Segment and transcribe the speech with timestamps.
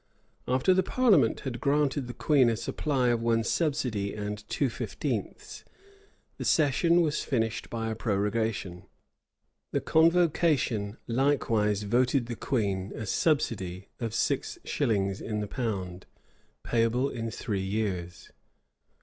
[0.47, 5.63] After the parliament had granted the queen a supply of one subsidy and two fifteenths,
[6.39, 8.87] the session was finished by a prorogation.
[9.71, 16.07] The convocation likewise voted the queen a subsidy of six shillings in the pound,
[16.63, 18.31] payable in three years.